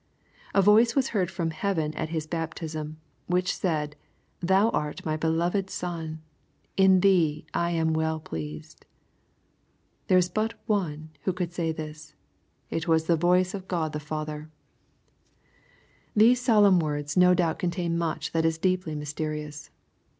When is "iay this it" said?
11.51-12.87